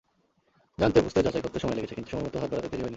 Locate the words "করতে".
1.41-1.59